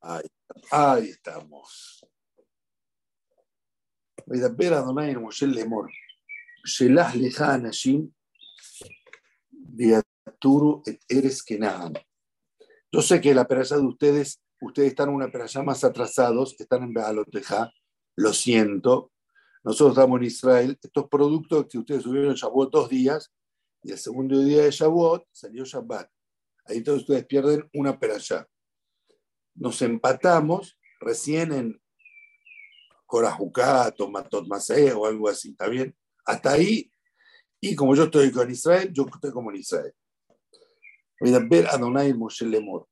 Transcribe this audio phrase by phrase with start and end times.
[0.00, 0.28] Ahí,
[0.70, 2.02] ahí estamos.
[4.28, 5.84] וידבר אדוני אל משה לאמור,
[6.66, 8.08] שלח לך אנשים
[9.76, 11.92] ויתורו את ארץ כנען.
[12.92, 16.82] Yo sé que la peralla de ustedes, ustedes están en una peralla más atrasados, están
[16.84, 17.70] en Bealoteja,
[18.16, 19.12] lo siento.
[19.62, 20.78] Nosotros estamos en Israel.
[20.82, 23.32] Estos productos que ustedes subieron Shavuot dos días,
[23.82, 26.08] y el segundo día de Shavuot salió Shabbat.
[26.64, 28.48] Ahí entonces ustedes pierden una peralla.
[29.55, 31.81] Nos empatamos recién en
[33.05, 35.95] Corajucá, Tomatot Masé o algo así, ¿está bien?
[36.25, 36.91] Hasta ahí,
[37.59, 39.93] y como yo estoy con Israel, yo estoy como en Israel.
[41.19, 42.87] Ver Adonai Moshe Lemor.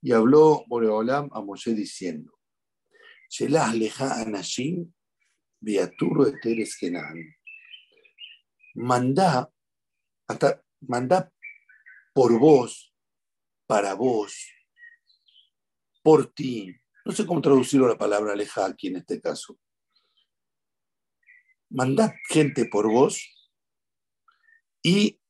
[0.00, 2.32] Y habló Boreolam a Moshe diciendo,
[3.28, 4.92] Shelah leja anashim
[5.60, 7.36] viaturo eteres kenan.
[8.74, 9.50] Mandá,
[10.28, 11.30] hasta, mandá
[12.14, 12.94] por vos,
[13.66, 14.48] para vos,
[16.06, 16.72] por ti.
[17.04, 19.58] No sé cómo traducirlo la palabra aleja aquí en este caso.
[21.68, 23.20] Mandad gente por vos
[24.84, 25.20] y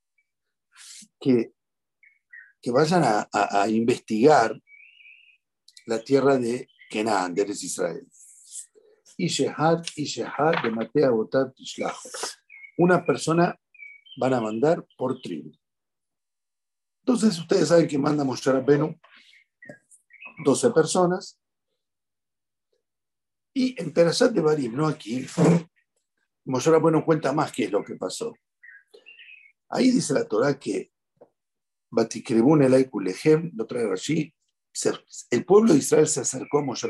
[1.18, 1.54] que,
[2.60, 4.60] que vayan a, investigar
[5.86, 8.06] la tierra de Kenan, de Israel.
[9.16, 11.56] Y Shehad y Shehad de Matea Botat
[12.76, 13.58] Una persona
[14.18, 15.52] van a mandar por tribu.
[16.98, 19.00] Entonces ustedes saben que manda Moshe Rabbenu
[20.44, 21.40] 12 personas.
[23.54, 25.26] Y en Perashat de Barim, no aquí,
[26.44, 28.34] Moshe Rabbenu cuenta más qué es lo que pasó.
[29.68, 30.92] Ahí dice la Torah que
[31.90, 33.84] Batikrebun el Kulehem, lo trae
[35.30, 36.88] el pueblo de Israel se acercó a Moshe.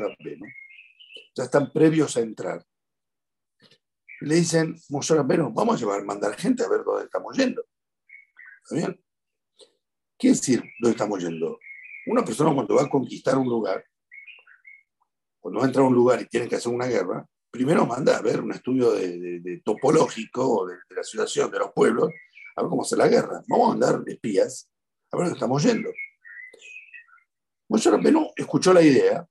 [1.35, 2.65] Ya están previos a entrar.
[4.21, 7.63] Le dicen, Moshe Rabbenu, vamos a llevar, mandar gente a ver dónde estamos yendo.
[8.63, 9.03] ¿Está bien?
[10.17, 11.59] ¿Qué decir dónde estamos yendo?
[12.07, 13.83] Una persona cuando va a conquistar un lugar,
[15.39, 18.17] cuando va a entrar a un lugar y tiene que hacer una guerra, primero manda
[18.17, 22.09] a ver un estudio de, topológico de, la situación de los pueblos,
[22.55, 23.43] a ver cómo hace la guerra.
[23.47, 24.69] Vamos a mandar espías
[25.11, 25.89] a ver dónde estamos yendo.
[27.69, 29.27] Moshe Rabbeinu escuchó la idea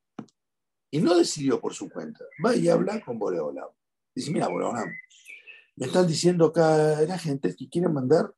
[0.91, 2.25] y no decidió por su cuenta.
[2.45, 3.69] Va y habla con Boreolam.
[4.15, 4.91] Dice, mira, Boreolam,
[5.77, 8.35] me están diciendo acá la gente que quieren mandar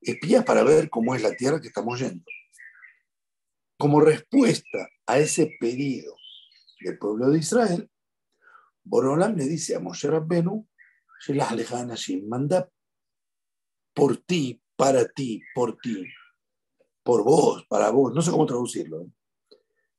[0.00, 2.24] espías para ver cómo es la tierra que estamos yendo.
[3.82, 6.14] Como respuesta a ese pedido
[6.82, 7.90] del pueblo de Israel,
[8.84, 10.68] Borolam le dice a Moshe Rabbenu,
[12.28, 12.70] manda
[13.92, 16.06] por ti, para ti, por ti,
[17.02, 19.02] por vos, para vos, no sé cómo traducirlo.
[19.02, 19.10] ¿eh?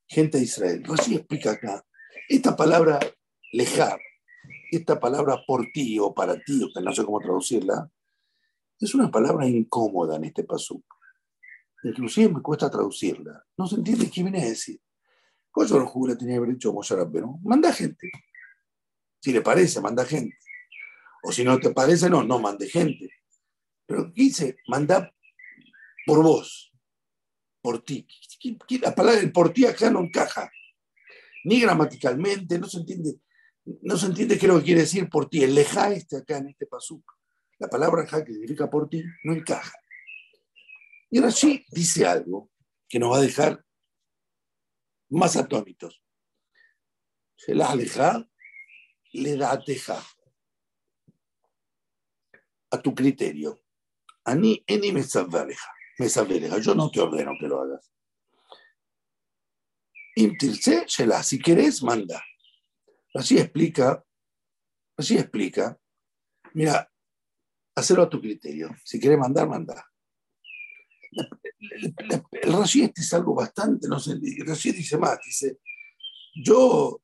[0.06, 0.82] Gente de Israel.
[0.82, 1.84] Rashi explica acá,
[2.26, 2.98] esta palabra
[3.52, 4.00] lejar,
[4.72, 7.90] esta palabra por ti o para ti, que no sé cómo traducirla,
[8.80, 10.93] es una palabra incómoda en este pasuk.
[11.84, 13.44] Inclusive me cuesta traducirla.
[13.58, 14.80] No se entiende qué viene a decir.
[15.50, 17.40] Coño los jugos tenía que haber dicho Moshe Rabbeinu.
[17.44, 18.10] Manda gente.
[19.20, 20.36] Si le parece, manda gente.
[21.22, 23.10] O si no te parece, no, no mande gente.
[23.86, 24.56] Pero ¿qué dice?
[24.66, 25.14] Manda
[26.06, 26.72] por vos,
[27.62, 28.06] por ti.
[28.80, 30.50] La palabra por ti acá no encaja.
[31.44, 33.20] Ni gramaticalmente, no se entiende.
[33.82, 35.44] No se entiende qué es lo que quiere decir por ti.
[35.44, 37.04] El leja este acá en este pasuk.
[37.58, 39.72] La palabra ja que significa por ti no encaja.
[41.10, 42.50] Y sí dice algo
[42.88, 43.64] que nos va a dejar
[45.10, 46.02] más atónitos.
[47.36, 48.28] Se la aleja,
[49.12, 50.02] le da teja
[52.70, 53.62] a tu criterio.
[54.24, 55.04] A mí, ni me
[55.98, 56.08] me
[56.60, 57.92] Yo no te ordeno que lo hagas.
[60.16, 60.84] Imtirse,
[61.22, 62.22] si querés, manda.
[63.14, 64.04] Así explica,
[64.96, 65.78] así explica.
[66.52, 66.90] Mira,
[67.74, 68.70] hacerlo a tu criterio.
[68.84, 69.84] Si quieres mandar, manda.
[72.30, 75.58] El Rashi este es algo bastante, no sé, el Rashi dice más, dice,
[76.34, 77.00] yo,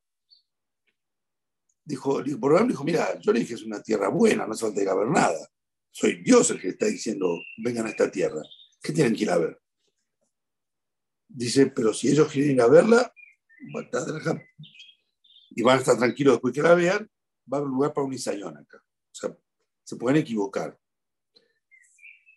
[1.83, 4.89] dijo, por dijo, mira, yo le dije es una tierra buena, no hace falta ir
[4.89, 5.47] a ver nada.
[5.91, 8.41] Soy Dios el que está diciendo, vengan a esta tierra.
[8.81, 9.59] ¿Qué tienen que ir a ver?
[11.27, 13.13] Dice, pero si ellos quieren ir a verla,
[15.53, 17.09] y van a estar tranquilos después que la vean,
[17.51, 18.77] va a haber lugar para un isayón acá.
[18.77, 19.37] O sea,
[19.83, 20.79] se pueden equivocar.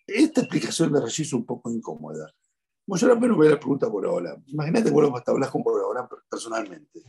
[0.07, 2.33] Esta explicación de Rashi es un poco incómoda.
[2.87, 4.37] Yo menos voy a la pregunta por ahora.
[4.47, 7.03] Imagínate que vos hasta hablas con ahora personalmente.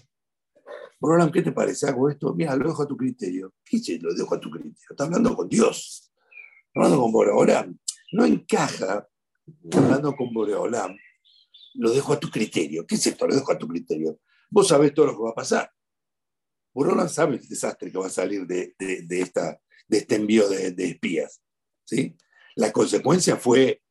[0.99, 1.87] Borolam, ¿qué te parece?
[1.87, 3.53] Hago esto, mira, lo dejo a tu criterio.
[3.63, 4.87] ¿Qué es Lo dejo a tu criterio.
[4.89, 6.13] Está hablando con Dios.
[6.73, 7.77] Hablando con Boreolam.
[8.13, 9.07] No encaja
[9.73, 10.95] hablando con Boreolam.
[11.73, 12.87] Lo dejo a tu criterio.
[12.87, 13.27] ¿Qué es esto?
[13.27, 14.19] Lo dejo a tu criterio.
[14.49, 15.69] Vos sabés todo lo que va a pasar.
[16.73, 20.47] Boreolam sabe el desastre que va a salir de, de, de esta de este envío
[20.49, 21.41] de, de espías.
[21.83, 22.15] ¿sí?
[22.55, 23.81] La consecuencia fue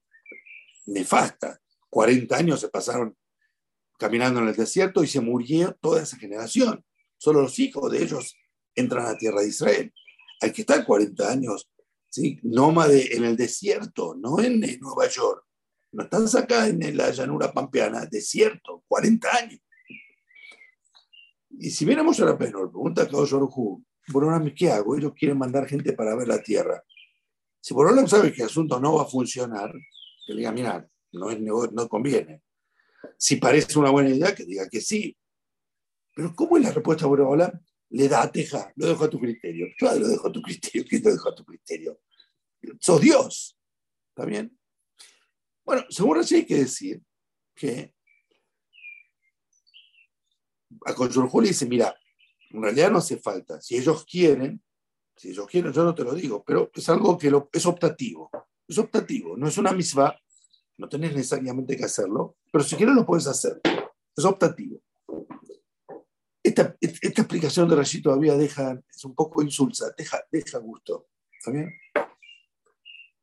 [0.87, 1.61] nefasta.
[1.91, 3.17] 40 años se pasaron
[3.99, 6.85] caminando en el desierto y se murió toda esa generación.
[7.17, 8.37] Solo los hijos de ellos
[8.75, 9.93] entran a la tierra de Israel.
[10.41, 11.71] Hay que estar 40 años
[12.11, 12.39] ¿sí?
[12.43, 15.45] nómade en el desierto, no en, Nueva York.
[15.93, 19.61] No estás acá en la llanura pampeana, desierto, 40 años.
[21.51, 23.33] Y si viéramos a la pena, pregunta a Kadosh
[24.09, 24.97] bueno, ¿qué hago?
[24.97, 26.83] Ellos quieren mandar gente para ver la tierra.
[27.65, 29.73] Si Borolam sabe que el asunto no va a funcionar,
[30.27, 32.43] que le diga, mira, no, es, no conviene.
[33.17, 35.17] Si parece una buena idea, que diga que sí.
[36.15, 37.53] Pero ¿cómo es la respuesta de Borolam?
[37.89, 39.69] Le da a Teja, lo dejo a tu criterio.
[39.81, 42.03] Yo lo dejo a tu criterio, ¿qué lo dejo a tu criterio?
[42.81, 43.59] Sos Dios.
[44.11, 44.59] ¿Está bien?
[45.65, 47.01] Bueno, seguro sí hay que decir
[47.55, 47.95] que
[50.85, 51.99] a Conchorjú le dice, mira,
[52.51, 53.59] en realidad no hace falta.
[53.63, 54.63] Si ellos quieren,
[55.17, 58.31] si ellos quieren, yo no te lo digo, pero es algo que es optativo.
[58.67, 60.17] Es optativo, no es una misma,
[60.79, 63.61] no tenés necesariamente que hacerlo, pero si quieres lo puedes hacer.
[64.17, 64.81] Es optativo.
[66.43, 71.09] Esta, esta explicación de Rashi todavía deja, es un poco insulsa, deja, deja gusto.
[71.39, 71.73] ¿Está bien?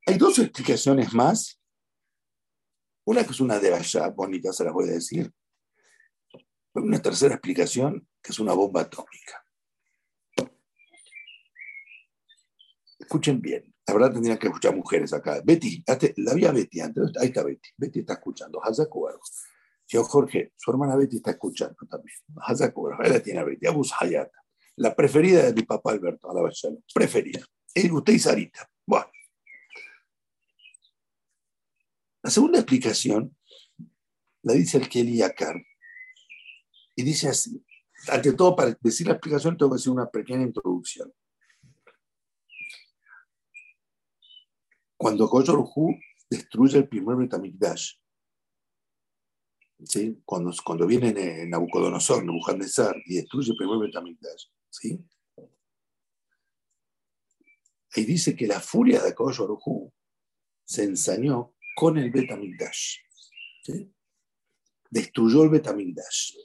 [0.08, 1.60] Hay dos explicaciones más.
[3.06, 5.32] Una que es una de allá bonita, se las voy a decir.
[6.74, 9.41] Una tercera explicación, que es una bomba atómica.
[13.12, 13.62] Escuchen bien.
[13.88, 15.42] La verdad tendrían que escuchar mujeres acá.
[15.44, 15.84] Betty,
[16.16, 17.12] la había Betty antes.
[17.20, 17.68] Ahí está Betty.
[17.76, 18.64] Betty está escuchando.
[18.64, 19.20] Hazakuaro.
[19.86, 22.16] Yo, Jorge, su hermana Betty está escuchando también.
[22.38, 23.04] Hazakuaro.
[23.04, 23.68] Ahí la tiene Betty.
[23.68, 24.42] Abus Hayata.
[24.78, 26.50] La preferida de mi papá Alberto, a la
[26.94, 27.42] Preferida.
[27.76, 28.70] Y usted y Sarita.
[28.86, 29.08] Bueno.
[32.24, 33.36] La segunda explicación
[34.44, 35.62] la dice el Kelly Yakar
[36.96, 37.62] y dice así,
[38.08, 41.12] ante todo, para decir la explicación, tengo que hacer una pequeña introducción.
[45.02, 46.00] Cuando Hu
[46.30, 47.96] destruye el primer Betamikdash,
[49.84, 50.22] ¿sí?
[50.24, 55.04] cuando, cuando viene Nabucodonosor, Nebuchadnezzar, y destruye el primer Betamikdash, ¿sí?
[57.96, 59.92] ahí dice que la furia de Hu
[60.64, 62.98] se ensañó con el Betamikdash.
[63.64, 63.92] ¿sí?
[64.88, 66.36] Destruyó el Betamikdash.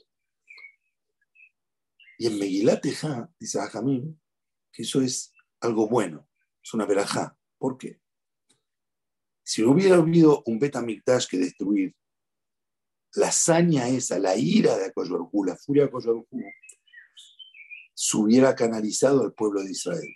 [2.17, 4.19] Y en Megilat dice Ajamín,
[4.71, 6.27] que eso es algo bueno,
[6.63, 7.37] es una verajá.
[7.59, 8.01] ¿Por qué?
[9.47, 11.95] Si hubiera habido un Betamikdash que destruir,
[13.13, 16.27] la hazaña esa, la ira de Akoyorhu, la furia de Akoyorhu,
[17.93, 20.09] se hubiera canalizado al pueblo de Israel.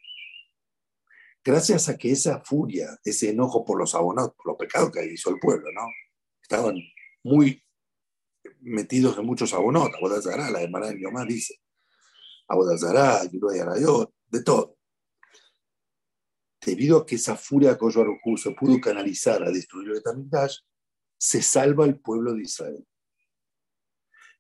[1.45, 5.29] Gracias a que esa furia, ese enojo por los abonados, por los pecados que hizo
[5.29, 5.87] el pueblo, ¿no?
[6.41, 6.75] Estaban
[7.23, 7.63] muy
[8.59, 9.91] metidos en muchos abonados.
[10.25, 11.55] La hermana de mi mamá dice,
[12.49, 14.75] Abodazará, Arayot, de todo.
[16.63, 20.57] Debido a que esa furia de se pudo canalizar a destruir el Betamigdash,
[21.17, 22.87] se salva el pueblo de Israel.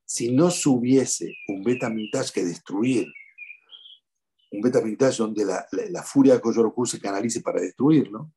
[0.05, 3.07] Si no se hubiese un Betamigdash que destruir,
[4.51, 8.31] un Betamigdash donde la, furia de Koyorku se canalice para destruirlo,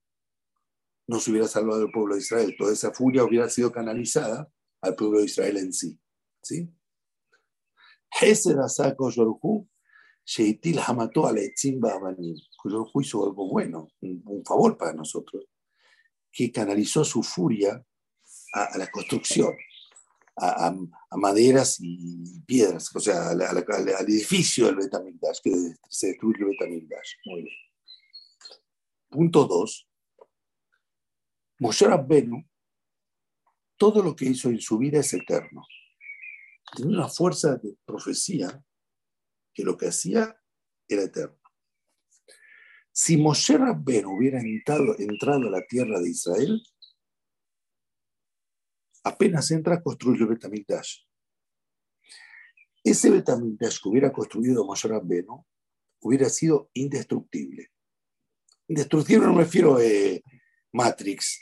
[1.07, 2.55] no se hubiera salvado el pueblo de Israel.
[2.57, 4.49] Toda esa furia hubiera sido canalizada
[4.81, 5.99] al pueblo de Israel en sí.
[6.43, 6.71] ¿sí?
[8.21, 9.69] Hesed Yorhu,
[10.25, 12.37] Sheitil Hamató Aletzimba Abanim.
[12.65, 15.45] Yorhu hizo algo bueno, un, favor para nosotros,
[16.33, 17.85] que canalizó su furia
[18.55, 19.55] a, la construcción,
[20.37, 20.75] a,
[21.17, 23.39] maderas y piedras, o sea, al,
[24.09, 25.53] edificio del Betamigdash, que
[25.89, 27.13] se destruye el Betamigdash.
[27.27, 27.57] Muy bien.
[29.11, 29.89] Punto 2.
[31.59, 32.43] Moshe Rabbenu,
[33.77, 35.67] todo lo que hizo en su vida es eterno
[36.75, 38.63] tenía una fuerza de profecía
[39.55, 40.37] que lo que hacía
[40.89, 41.39] era eterno.
[42.93, 46.63] Si Moshe Rabben hubiera entrado, entrado a la tierra de Israel,
[49.05, 50.99] apenas entra, construye el Betamigdash.
[52.83, 55.45] Ese Betamigdash que hubiera construido Moshe Rabbeinu
[56.01, 57.71] hubiera sido indestructible.
[58.69, 60.23] Indestructible no me refiero a eh,
[60.73, 61.41] Matrix,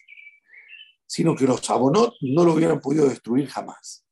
[1.07, 4.07] sino que los Abonot no lo hubieran podido destruir jamás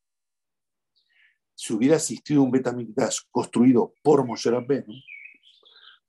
[1.60, 4.94] si hubiera existido un Betamigdash construido por Moshe Rabbeinu,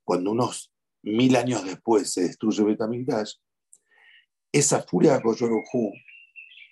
[0.01, 3.33] cuando unos mil años después se destruye Betamigdash,
[4.49, 5.91] esa furia de Koyorohu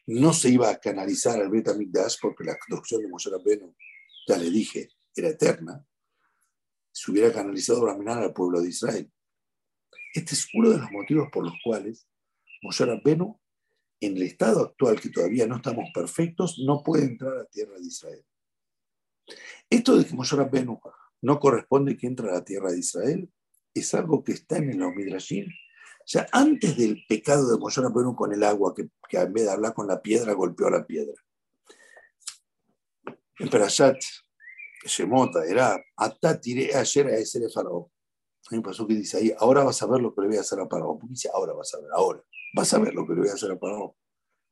[0.07, 3.75] no se iba a canalizar al Betamigdash porque la construcción de Moshe Rabbeinu,
[4.25, 5.85] ya le dije, era eterna,
[6.89, 9.11] se hubiera canalizado la mirada al pueblo de Israel.
[10.13, 12.07] Este es uno de los motivos por los cuales
[12.61, 13.41] Moshe Rabbeinu,
[13.99, 17.85] en el estado actual que todavía no estamos perfectos, no puede entrar a tierra de
[17.85, 18.25] Israel.
[19.69, 20.79] Esto de que Moshe Rabbeinu
[21.21, 23.29] no corresponde que entre a la tierra de Israel
[23.73, 25.47] es algo que está en el Midrashim.
[25.47, 29.51] O sea, antes del pecado de Moshe Rabbeinu con el agua, que, en vez de
[29.51, 31.13] hablar con la piedra, golpeó a la piedra.
[33.37, 33.97] En Perashat,
[34.85, 37.85] Shemota, era Ata tiré ayer a ese Faraón.
[38.49, 40.41] Hay un paso que dice ahí, ahora vas a ver lo que le voy a
[40.41, 40.97] hacer a Faraón.
[40.97, 42.23] Porque dice, ahora vas a ver, ahora.
[42.55, 43.91] Vas a ver lo que le voy a hacer a Faraón.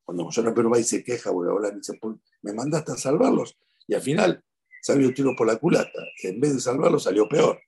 [0.04, 2.00] Cuando Moshe pero va y se queja, voy a hablar y dice,
[2.44, 3.58] me mandaste a salvarlos.
[3.88, 4.44] Y al final
[4.82, 6.02] salió tiro por la culata.
[6.24, 7.60] En vez de salvarlos, salió peor.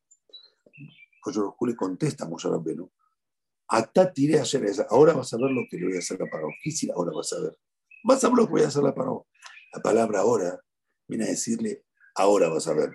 [1.21, 2.89] José Juli contesta a Moshe Rabbeinu,
[3.71, 4.87] Ata tiré ayer esa.
[4.89, 6.53] Ahora vas a ver lo que le voy a hacer a Faraón.
[6.63, 7.57] ¿Qué ahora vas a ver?
[8.03, 9.21] Vas a ver lo que voy a hacer a Faraón.
[9.71, 10.59] La palabra ahora
[11.07, 11.85] viene a decirle,
[12.15, 12.89] ahora vas a ver.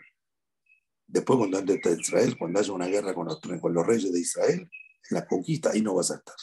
[1.06, 4.68] Después, cuando entre a Israel, cuando haya una guerra con los, reyes de Israel,
[5.11, 6.35] en la conquista, ahí no vas a estar.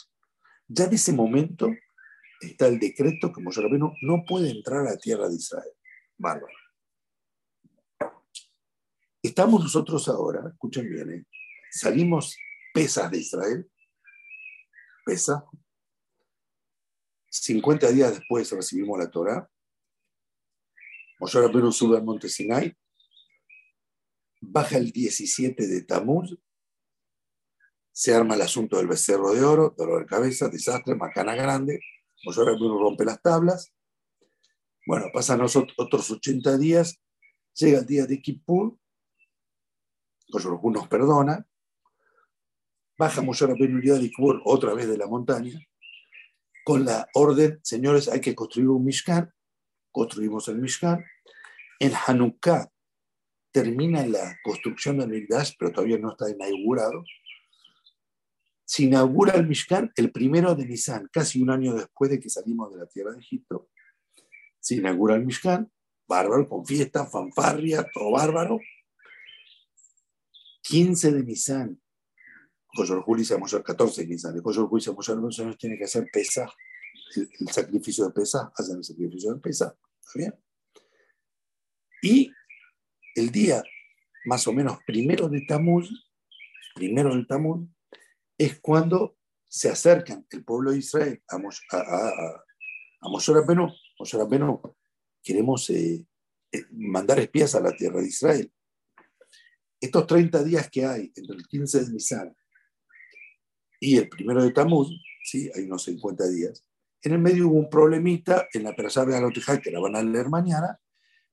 [0.66, 1.68] Ya en ese momento
[2.40, 5.72] está el decreto que Moshe Rabbeinu no puede entrar a la tierra de Israel.
[6.16, 6.61] Bárbaro.
[9.22, 11.26] Estamos nosotros ahora, escuchen bien, ¿eh?
[11.70, 12.36] salimos
[12.74, 13.70] pesas de Israel,
[15.06, 15.44] pesa,
[17.30, 19.48] 50 días después recibimos la Torah,
[21.20, 22.76] Moshe Rabbeinu sube al monte Sinai,
[24.40, 26.36] baja el 17 de Tamuz,
[27.92, 31.78] se arma el asunto del becerro de oro, dolor de cabeza, desastre, macana grande,
[32.24, 33.72] Moshe Rabbeinu rompe las tablas,
[34.84, 37.00] bueno, pasan otros 80 días,
[37.54, 38.81] llega el día de Kippur,
[40.32, 41.46] nos perdona,
[42.98, 45.58] baja Moshe día de Kippur otra vez de la montaña,
[46.64, 49.32] con la orden, señores, hay que construir un Mishkan,
[49.90, 51.04] construimos el Mishkan,
[51.80, 52.70] en Hanukkah
[53.50, 57.04] termina la construcción del Mikdash, pero todavía no está inaugurado.
[58.64, 62.72] Se inaugura el Mishkan el primero de Nisan, casi un año después de que salimos
[62.72, 63.68] de la tierra de Egipto.
[64.58, 65.70] Se inaugura el Mishkan,
[66.08, 68.58] bárbaro, con fiesta, fanfarria, todo bárbaro.
[70.62, 71.80] 15 de Nisan,
[72.74, 74.90] Coyor Juli se el 14 de Nisan, de Coyor Juli se
[75.42, 76.50] años tiene que hacer pesa,
[77.16, 79.76] el, el, sacrificio de pesa, hacen el sacrificio de pesa.
[80.00, 80.34] ¿Está bien?
[82.02, 82.32] Y
[83.14, 83.62] el día
[84.24, 85.90] más o menos primero de Tamuz,
[86.74, 87.68] primero de Tamuz,
[88.38, 92.44] es cuando se acercan el pueblo de Israel a, a, a,
[93.00, 93.32] a Moshe
[95.22, 96.04] queremos eh,
[96.50, 98.52] eh, mandar espías a la tierra de Israel.
[99.82, 102.36] Estos 30 días que hay entre el 15 de Nisan
[103.80, 104.88] y el primero de Tamuz,
[105.24, 105.50] ¿sí?
[105.52, 106.64] hay unos 50 días,
[107.02, 110.02] en el medio hubo un problemita en la Perashá de Alotijal, que la van a
[110.04, 110.80] leer mañana,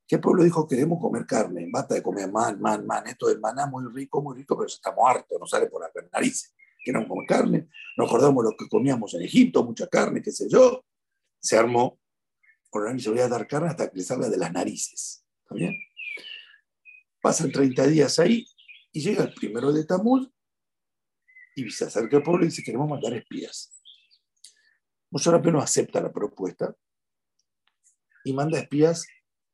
[0.07, 3.39] que el pueblo dijo, queremos comer carne, basta de comer man, man, man, esto del
[3.39, 6.55] maná muy rico, muy rico, pero estamos hartos, nos sale por las narices.
[6.83, 10.83] Queremos comer carne, nos acordamos lo que comíamos en Egipto, mucha carne, qué sé yo.
[11.39, 11.99] Se armó,
[12.71, 15.23] por se voy a dar carne hasta que le salga de las narices.
[15.43, 15.75] ¿Está bien?
[17.21, 18.47] Pasan 30 días ahí
[18.91, 20.29] y llega el primero de Tamuz
[21.55, 23.73] y se acerca al pueblo y dice, queremos mandar espías.
[25.11, 26.75] Moshe no acepta la propuesta
[28.23, 29.05] y manda espías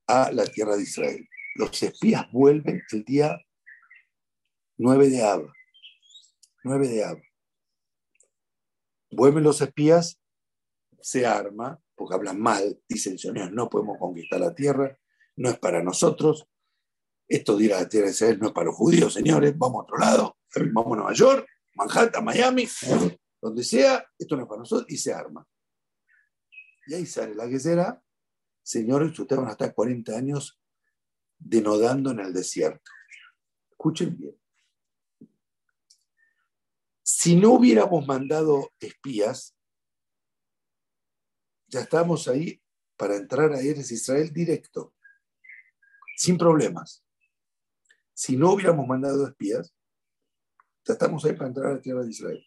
[0.07, 1.27] a la tierra de Israel.
[1.55, 3.39] Los espías vuelven el día
[4.77, 5.47] 9 de Ab.
[6.63, 7.21] 9 de Ab.
[9.11, 10.19] Vuelven los espías,
[10.99, 13.15] se arma, porque hablan mal, dicen,
[13.53, 14.99] no podemos conquistar la tierra,
[15.37, 16.47] no es para nosotros.
[17.27, 20.37] Esto la tierra de Israel no es para los judíos, señores, vamos a otro lado,
[20.73, 22.67] vamos a Nueva York, Manhattan, Miami,
[23.41, 25.45] donde sea, esto no es para nosotros, y se arma.
[26.87, 28.01] Y ahí sale la que será
[28.65, 30.59] señores, ustedes van a estar 40 años
[31.37, 32.91] denodando en el desierto.
[33.69, 34.35] Escuchen bien.
[37.03, 39.55] Si no hubiéramos mandado espías,
[41.67, 42.59] ya estamos ahí
[42.97, 44.95] para entrar a Eres Israel directo,
[46.17, 47.04] sin problemas.
[48.15, 49.75] Si no hubiéramos mandado espías,
[50.85, 52.45] ya estamos ahí para entrar a la tierra de Israel.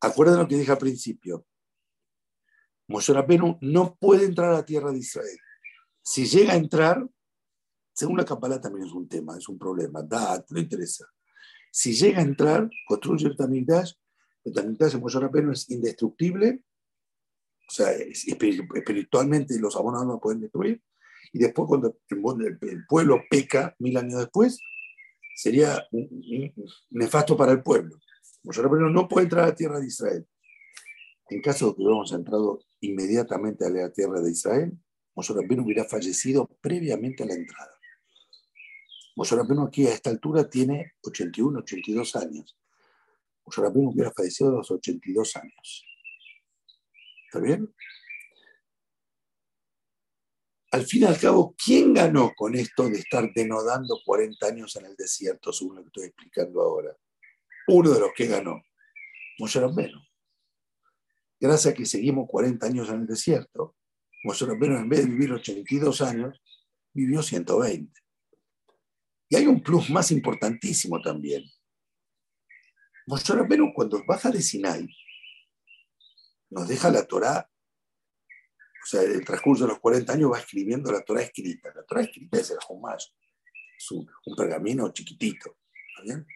[0.00, 1.46] Acuerden lo que dije al principio.
[2.88, 5.38] Moshe Rabbeinu no puede entrar a la tierra de Israel.
[6.02, 7.08] Si llega a entrar,
[7.94, 11.06] según la Kabbalah también es un tema, es un problema, da, no interesa.
[11.70, 13.92] Si llega a entrar, construye el Tamigdash,
[14.44, 16.62] el Tamigdash de Moshe Rabbeinu es indestructible,
[17.68, 20.82] o sea, espiritualmente los abonados no pueden destruir,
[21.34, 24.60] y después cuando el pueblo peca mil años después,
[25.34, 25.84] sería
[26.90, 27.98] nefasto para el pueblo.
[28.44, 30.24] Moshe Rabbeinu no puede entrar a la tierra de Israel.
[31.28, 34.78] En caso de que hubiéramos entrado inmediatamente a la tierra de Israel,
[35.16, 37.74] Moshe hubiera fallecido previamente a la entrada.
[39.16, 39.34] Moshe
[39.66, 42.56] aquí a esta altura tiene 81, 82 años.
[43.44, 45.84] Moshe hubiera fallecido a los 82 años.
[47.26, 47.74] ¿Está bien?
[50.74, 54.86] Al fin y al cabo, ¿quién ganó con esto de estar denodando 40 años en
[54.86, 56.96] el desierto, según lo que estoy explicando ahora?
[57.68, 58.60] Uno de los que ganó,
[59.38, 59.60] Moshe
[61.38, 63.76] gracias a que seguimos 40 años en el desierto,
[64.24, 66.42] Moshe en vez de vivir 82 años,
[66.92, 67.92] vivió 120.
[69.28, 71.44] Y hay un plus más importantísimo también.
[73.06, 74.88] Moshe Rabbeinu cuando baja de Sinai,
[76.50, 77.48] nos deja la Torá,
[78.84, 81.72] o sea, el transcurso de los 40 años va escribiendo la Torá escrita.
[81.74, 83.06] La Torá escrita es el Jumash,
[83.78, 85.56] es un, pergamino chiquitito.
[86.04, 86.26] bien?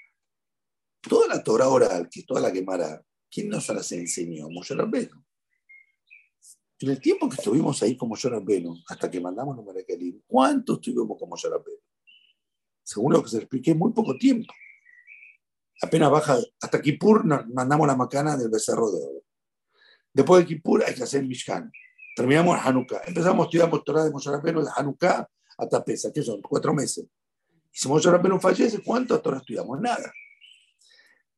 [1.03, 4.49] Toda la Torá oral, que es toda la quemara, ¿quién nos las enseñó?
[4.49, 5.23] Moshe Rabbeinu.
[6.81, 10.75] En el tiempo que estuvimos ahí como Moshe Rabbeinu, hasta que mandamos los Maracalim, ¿cuánto
[10.75, 11.83] estuvimos como Moshe Rabbeinu?
[12.83, 14.55] Según lo que se expliqué, muy poco tiempo.
[15.83, 19.23] Apenas baja, hasta Kippur mandamos la macana del becerro de oro.
[20.15, 21.71] Después de Kippur hay que hacer Mishkan.
[22.19, 23.03] Terminamos Hanukkah.
[23.07, 25.25] Empezamos a estudiar Torah de Moshe Rabbeinu de Hanukkah
[25.57, 27.07] hasta Pesa, que son cuatro meses.
[27.73, 29.81] Y si Moshe Rabbeinu fallece, ¿cuánto Torah estudiamos?
[29.81, 30.13] Nada.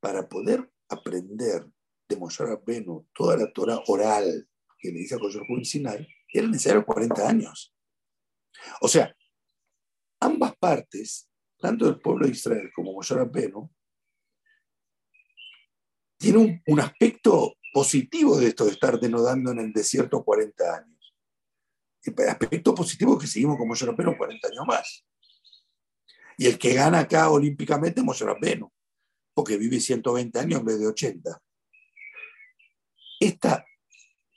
[0.00, 1.66] Para poder aprender
[2.08, 6.86] de Moshe Rabbeinu toda la Torah oral que le dice a Koshor Sinai, eran necesarios
[6.86, 7.74] 40 años.
[8.80, 9.14] O sea,
[10.18, 13.70] ambas partes, tanto del pueblo de Israel como Moshe Rabbeinu,
[16.16, 21.14] tienen un, aspecto positivo de esto de estar denodando en el desierto 40 años.
[22.02, 25.04] El aspecto positivo es que seguimos con Moshe Rabbeinu 40 años más.
[26.38, 28.24] Y el que gana acá olímpicamente es Moshe
[29.34, 31.42] porque vive 120 años en vez de 80.
[33.20, 33.64] Esta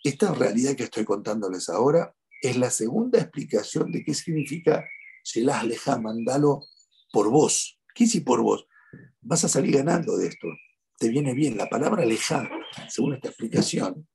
[0.03, 4.85] esta realidad que estoy contándoles ahora es la segunda explicación de qué significa
[5.23, 6.65] Shelah Leja, mandalo
[7.13, 7.79] por vos.
[7.95, 8.67] ¿Qué si por vos?
[9.21, 10.49] Vas a salir ganando de esto.
[10.99, 11.57] Te viene bien.
[11.57, 12.49] La palabra Leja,
[12.89, 14.07] según esta explicación,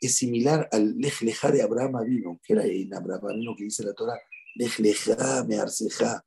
[0.00, 2.40] es similar al Lej Leja de Abraham Avino.
[2.42, 4.18] ¿Qué era en Abraham Avino que dice la Torah?
[4.54, 6.24] Lej Leja, me arceja.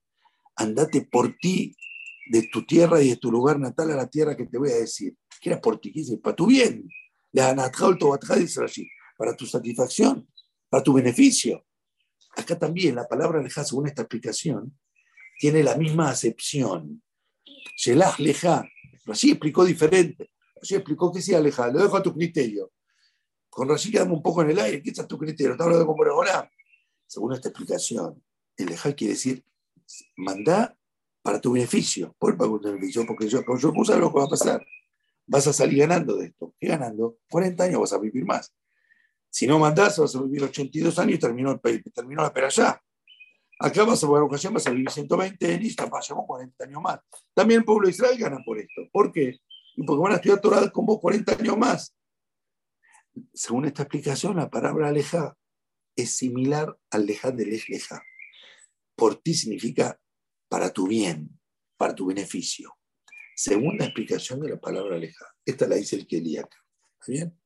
[0.56, 1.76] Andate por ti
[2.30, 4.76] de tu tierra y de tu lugar natal a la tierra que te voy a
[4.76, 5.16] decir.
[5.40, 5.92] ¿Qué era por ti?
[5.92, 6.18] ¿Qué dice?
[6.18, 6.88] Para tu bien
[9.18, 10.28] para tu satisfacción,
[10.70, 11.66] para tu beneficio.
[12.36, 14.78] Acá también la palabra leja, según esta explicación,
[15.38, 17.02] tiene la misma acepción.
[17.78, 18.68] Shelah leja.
[19.08, 20.32] Así explicó diferente.
[20.62, 21.68] Así explicó que sea leja.
[21.68, 22.72] Lo dejo a tu criterio.
[23.50, 24.82] Con Rashi quedamos un poco en el aire.
[24.82, 25.54] ¿Qué es tu criterio?
[25.54, 26.50] ¿Está hablando como ahora?
[27.08, 28.24] Según esta explicación,
[28.56, 29.44] el quiere decir,
[30.18, 30.78] manda
[31.22, 32.16] para tu beneficio.
[32.20, 33.06] ¿Por tu beneficio?
[33.06, 34.66] Porque yo, como yo puse lo que va a pasar
[35.30, 36.54] vas a salir ganando de esto.
[36.60, 37.18] ¿Qué ganando?
[37.30, 38.52] 40 años vas a vivir más.
[39.30, 41.60] Si no mandás, vas a vivir 82 años y terminó,
[41.94, 42.82] terminó la allá.
[43.60, 47.00] Acá vas a una ocasión, vas a vivir 120, listo, pasamos 40 años más.
[47.34, 48.82] También el pueblo de Israel gana por esto.
[48.92, 49.40] ¿Por qué?
[49.80, 51.96] Y porque van a estudiar Torah con vos 40 años más.
[53.34, 55.38] Según esta explicación, la palabra aleja
[55.96, 58.04] es similar al leja del leja.
[58.94, 59.98] Por ti significa
[60.50, 61.40] para tu bien,
[61.78, 62.78] para tu beneficio.
[63.34, 65.26] Segunda explicación de la palabra aleja.
[65.46, 66.54] Esta la dice el Keliak.
[67.00, 67.40] ¿Está bien?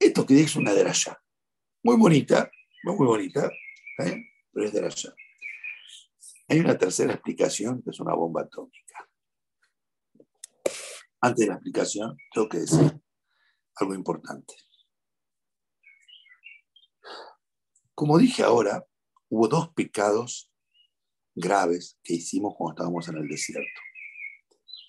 [0.00, 1.22] Esto que dice una deraya.
[1.84, 2.50] Muy bonita,
[2.82, 3.48] muy bonita,
[3.96, 5.14] pero es deraya.
[6.48, 9.08] Hay una tercera explicación que es una bomba atómica.
[11.22, 13.00] Antes de la explicación, tengo que decir
[13.76, 14.54] algo importante.
[17.94, 18.86] Como dije ahora,
[19.30, 20.50] hubo dos pecados
[21.34, 23.80] graves que hicimos cuando estábamos en el desierto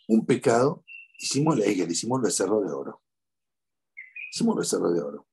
[0.07, 0.83] un pecado,
[1.17, 3.01] hicimos la le hicimos el becerro de oro.
[4.31, 5.27] Hicimos el becerro de oro.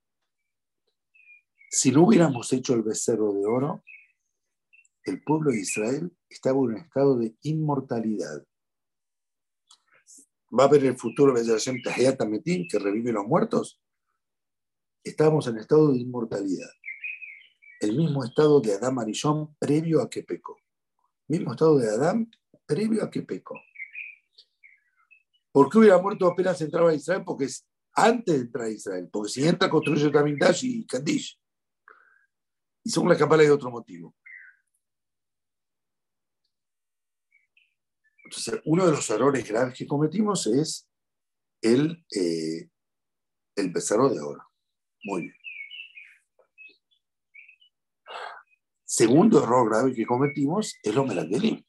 [1.70, 3.84] Si no hubiéramos hecho el becerro de oro,
[5.04, 8.44] el pueblo de Israel estaba en un estado de inmortalidad.
[10.58, 13.80] Va a haber el futuro de Hashem Tahiyat Metin, que revive los muertos.
[15.04, 16.70] Estábamos en estado de inmortalidad.
[17.80, 20.58] El mismo estado de Adán Arishon previo a que pecó.
[21.28, 22.30] Mismo estado de Adán
[22.66, 23.58] previo a que pecó.
[25.52, 27.22] ¿Por qué hubiera muerto apenas entraba a Israel?
[27.24, 29.08] Porque es antes de entrar a Israel.
[29.10, 31.38] Porque si entra, construye Dash y Kandish.
[32.84, 34.14] Y según la capala hay otro motivo.
[38.30, 40.88] Entonces, uno de los errores graves que cometimos es
[41.60, 42.70] el, eh,
[43.56, 44.42] el de oro.
[45.02, 45.34] Muy bien.
[48.84, 51.64] Segundo error grave que cometimos es lo melangelim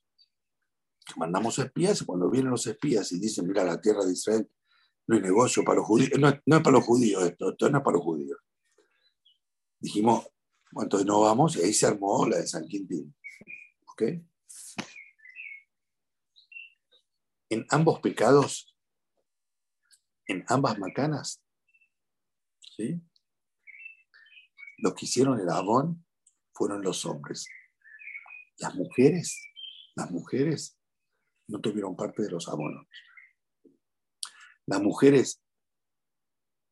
[1.18, 4.50] mandamos espías y cuando vienen los espías y dicen, mira, la tierra de Israel
[5.08, 7.84] no es negocio para los judíos, no, es para los judíos esto, esto no es
[7.84, 8.38] para los judíos.
[9.80, 10.28] Dijimos,
[10.72, 13.14] bueno, entonces no vamos y ahí se armó la de San Quintín.
[13.92, 14.04] ¿Ok?
[17.52, 18.74] En ambos pecados,
[20.26, 21.44] en ambas macanas,
[22.78, 23.02] ¿sí?
[24.78, 26.06] Los que hicieron el abón
[26.54, 27.50] fueron los hombres.
[28.58, 29.38] Las mujeres,
[29.96, 30.80] las mujeres
[31.48, 32.88] no tuvieron parte de los abonos.
[34.66, 35.44] Las mujeres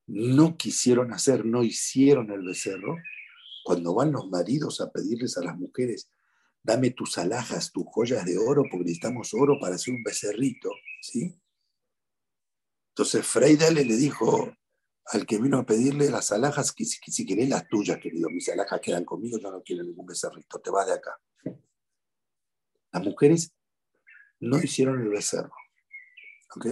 [0.08, 2.96] no quisieron hacer, no hicieron el becerro,
[3.66, 6.10] cuando van los maridos a pedirles a las mujeres,
[6.64, 10.70] dame tus alhajas, tus joyas de oro, porque necesitamos oro para hacer un becerrito,
[11.02, 11.40] ¿sí?
[12.90, 14.54] Entonces Freidale le dijo
[15.06, 18.48] al que vino a pedirle las alhajas, que si, si querés las tuyas, querido, mis
[18.50, 21.20] alhajas quedan conmigo, yo no quiero ningún becerrito, te vas de acá.
[22.92, 23.54] Las mujeres
[24.40, 25.54] no hicieron el becerro.
[26.56, 26.68] ¿Ok?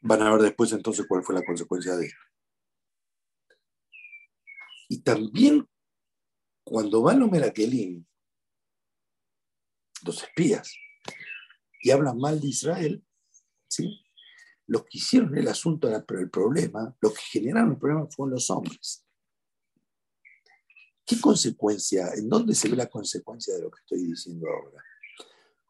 [0.00, 2.20] Van a ver después entonces cuál fue la consecuencia de esto.
[4.88, 5.66] Y también
[6.64, 8.04] cuando van los Merakelim,
[10.04, 10.74] los espías,
[11.82, 13.04] y hablan mal de Israel,
[13.68, 14.00] ¿sí?
[14.66, 19.04] los que hicieron el asunto, el problema, los que generaron el problema fueron los hombres.
[21.06, 22.14] ¿Qué consecuencia?
[22.14, 24.82] ¿En dónde se ve la consecuencia de lo que estoy diciendo ahora?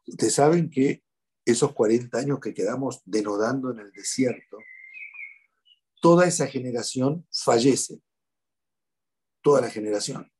[0.07, 1.03] Ustedes saben que
[1.43, 4.57] esos 40 años que quedamos denodando en el desierto,
[6.01, 8.01] toda esa generación fallece.
[9.41, 10.31] Toda la generación.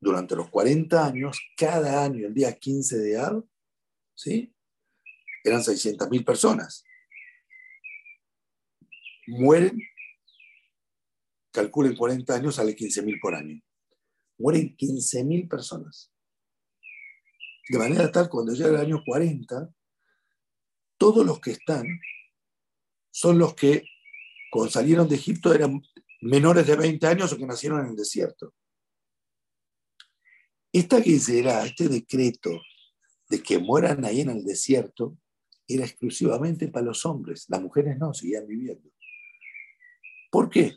[0.00, 3.44] Durante los 40 años, cada año, el día 15 de Ab,
[4.14, 4.54] ¿sí?
[5.44, 6.84] eran 600.000 personas.
[9.26, 9.80] Mueren,
[11.52, 13.60] calculen 40 años, sale 15.000 por año.
[14.38, 16.12] Mueren 15.000 personas.
[17.68, 19.70] De manera tal, cuando llega el año 40,
[20.98, 21.86] todos los que están
[23.10, 23.84] son los que,
[24.50, 25.80] cuando salieron de Egipto, eran
[26.20, 28.54] menores de 20 años o que nacieron en el desierto.
[30.72, 32.60] Esta será, este decreto
[33.28, 35.16] de que mueran ahí en el desierto,
[35.66, 37.46] era exclusivamente para los hombres.
[37.48, 38.90] Las mujeres no, seguían viviendo.
[40.30, 40.76] ¿Por qué?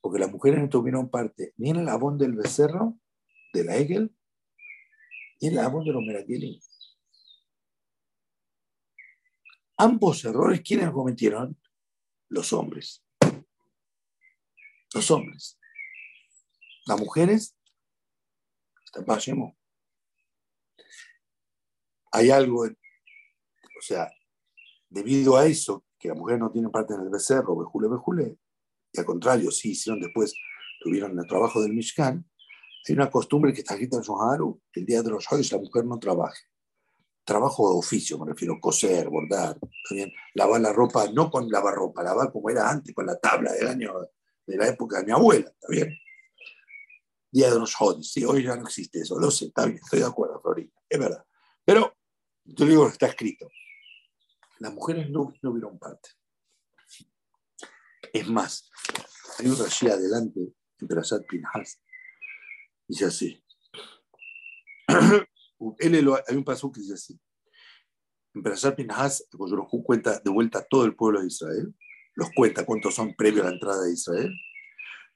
[0.00, 2.98] Porque las mujeres no tuvieron parte ni en el abón del becerro,
[3.52, 4.14] de la Egel,
[5.40, 6.60] ni en el abón de los Merakelim.
[9.76, 11.58] Ambos errores, ¿quiénes cometieron?
[12.28, 13.04] Los hombres.
[14.92, 15.58] Los hombres.
[16.86, 17.56] Las mujeres,
[22.12, 22.64] hay algo
[23.80, 24.10] o sea,
[24.90, 28.36] debido a eso, que la mujer no tiene parte en el becerro, bejule, bejule,
[28.92, 30.34] y al contrario, sí hicieron después,
[30.80, 32.26] tuvieron el trabajo del Mishkan,
[32.86, 35.84] hay una costumbre que está escrita en Shoharu, el día de los Hoyos la mujer
[35.84, 36.44] no trabaje.
[37.24, 42.02] Trabajo de oficio, me refiero, coser, bordar, también lavar la ropa, no con lavar ropa,
[42.02, 43.94] lavar como era antes, con la tabla del año,
[44.46, 45.96] de la época de mi abuela, ¿está bien?
[47.32, 50.00] Día de los Hoyos, sí, hoy ya no existe eso, lo sé, está bien, estoy
[50.00, 51.24] de acuerdo, Florina, es verdad.
[51.64, 51.96] Pero
[52.44, 53.48] yo digo que está escrito.
[54.58, 56.10] Las mujeres no, no vieron parte.
[58.12, 58.68] Es más,
[59.38, 60.40] hay un rashi adelante
[60.80, 61.80] en Perashat Pinhas.
[62.88, 63.44] Dice así.
[64.88, 67.20] hay un paso que dice así.
[68.34, 71.74] En Perashat Pinhas, Hu cuenta de vuelta a todo el pueblo de Israel.
[72.14, 74.32] Los cuenta cuántos son previos a la entrada de Israel.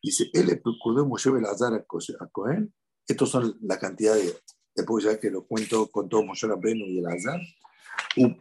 [0.04, 0.60] Dice, él
[1.06, 2.74] Moshe Belazar a Cohen.
[3.08, 4.34] Estos son la cantidad de,
[4.76, 7.40] después ya que lo cuento con todo Moshe Rabbeinu y el Azar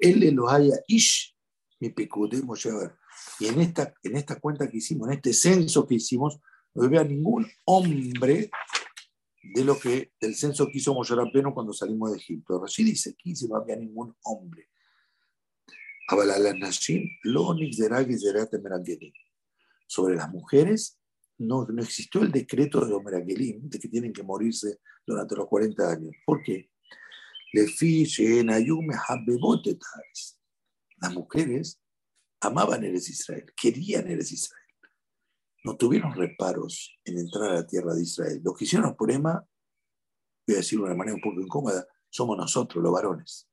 [0.02, 1.34] él lo haya ish,
[1.80, 2.67] mi pecudemos
[3.39, 6.38] Y en esta, en esta cuenta que hicimos, en este censo que hicimos,
[6.73, 8.49] no había ningún hombre
[9.41, 12.62] de lo que del censo que hizo Moshe Rabbeinu cuando salimos de Egipto.
[12.62, 14.69] Así dice que no había ningún hombre.
[19.88, 20.99] Sobre las mujeres
[21.38, 25.91] no, no existió el decreto de los de que tienen que morirse durante los 40
[25.91, 26.15] años.
[26.26, 26.69] ¿Por qué?
[30.98, 31.82] Las mujeres
[32.41, 34.63] amaban Eres Israel, querían Eres Israel.
[35.63, 38.41] No tuvieron reparos en entrar a la tierra de Israel.
[38.43, 39.46] Lo que hicieron el problema,
[40.46, 43.48] voy a decirlo de una manera un poco incómoda, somos nosotros, los varones.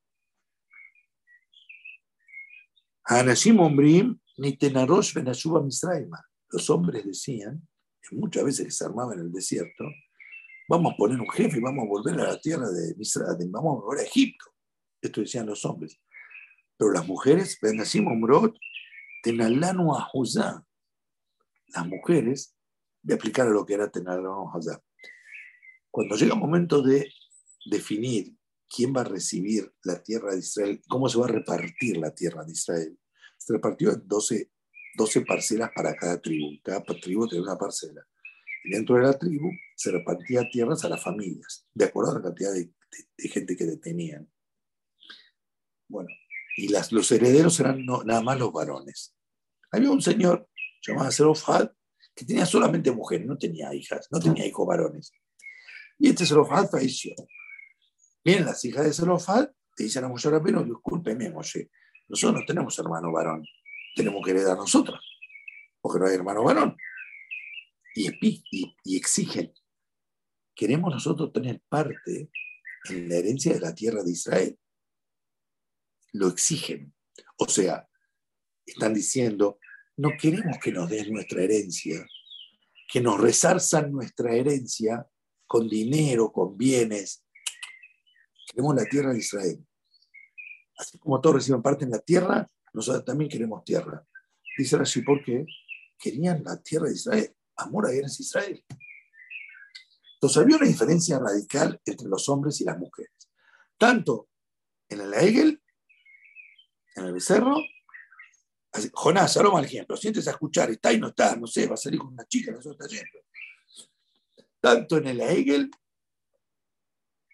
[6.50, 7.66] Los hombres decían,
[8.12, 9.84] muchas veces que se armaban en el desierto,
[10.68, 13.76] vamos a poner un jefe y vamos a volver a la tierra de Israel, vamos
[13.76, 14.46] a volver a Egipto.
[15.00, 16.00] Esto decían los hombres.
[16.76, 17.58] Pero las mujeres,
[19.22, 20.64] Tenalanu Ahuzá.
[21.68, 22.56] Las mujeres,
[23.02, 24.82] voy a explicar lo que era Tenalanu Ahuzá.
[25.90, 27.12] Cuando llega el momento de
[27.66, 28.36] definir
[28.68, 32.44] quién va a recibir la tierra de Israel, cómo se va a repartir la tierra
[32.44, 32.98] de Israel,
[33.36, 34.50] se repartió en 12,
[34.96, 36.60] 12 parcelas para cada tribu.
[36.62, 38.06] Cada tribu tiene una parcela.
[38.64, 42.22] Y dentro de la tribu se repartía tierras a las familias, de acuerdo a la
[42.22, 42.70] cantidad de,
[43.28, 44.30] gente que detenían.
[45.88, 46.08] Bueno,
[46.56, 49.14] y los herederos eran nada más los varones.
[49.70, 50.48] Había un señor
[50.82, 51.70] llamado Serofad
[52.14, 55.12] que tenía solamente mujeres, no tenía hijas, no tenía hijos varones.
[55.98, 57.14] Y este Serofad falleció.
[58.24, 61.70] Vienen las hijas de Serofad, te dicen a Moshe Rabbeinu, discúlpeme, Moshe,
[62.08, 63.44] nosotros no tenemos hermano varón.
[63.94, 65.00] Tenemos que heredar nosotros,
[65.80, 66.76] porque no hay hermano varón.
[67.94, 69.52] Y exigen,
[70.54, 72.30] queremos nosotros tener parte
[72.88, 74.58] en la herencia de la tierra de Israel.
[76.12, 76.94] Lo exigen.
[77.38, 77.88] O sea,
[78.64, 79.58] están diciendo,
[79.96, 82.06] no queremos que nos des nuestra herencia,
[82.88, 85.06] que nos resarzan nuestra herencia
[85.46, 87.24] con dinero, con bienes.
[88.46, 89.66] Queremos la tierra de Israel.
[90.76, 94.06] Así como todos reciben parte en la tierra, nosotros también queremos tierra.
[94.56, 95.46] Dice así porque
[95.98, 97.34] querían la tierra de Israel.
[97.56, 98.64] Amor a Israel.
[100.14, 103.12] Entonces había una diferencia radical entre los hombres y las mujeres.
[103.78, 104.28] Tanto
[104.88, 105.62] en el Egel,
[106.96, 107.56] en el becerro,
[108.92, 111.78] Jonás, Saloma al ejemplo, sientes a escuchar, está y no está, no sé, va a
[111.78, 113.18] salir con una chica, no sé, está yendo.
[114.60, 115.70] Tanto en el Hegel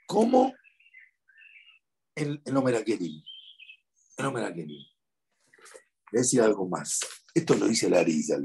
[0.07, 0.55] como
[2.15, 3.23] en el Omerakelim.
[4.17, 4.96] El Omerakelim.
[6.13, 7.01] Voy a decir algo más.
[7.35, 8.43] Esto lo dice la Arizal.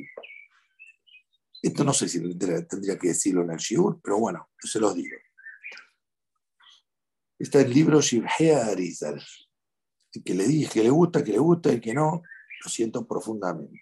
[1.61, 4.95] Esto no sé si tendría que decirlo en el Shiur, pero bueno, yo se los
[4.95, 5.15] digo.
[7.37, 9.23] Está el libro Shibhea Arizal.
[10.13, 12.21] El que le dije que le gusta, que le gusta, el que no,
[12.63, 13.81] lo siento profundamente.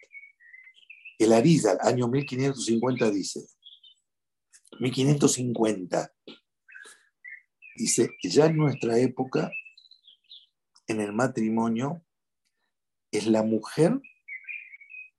[1.17, 3.45] El Arizal, año 1550, dice,
[4.79, 6.13] 1550,
[7.75, 9.51] dice, ya en nuestra época,
[10.87, 12.05] en el matrimonio,
[13.11, 13.99] es la mujer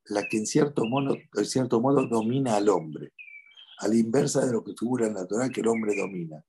[0.07, 3.13] la que en cierto modo, en cierto modo domina al hombre,
[3.79, 6.45] a la inversa de lo que figura en la que el hombre domina.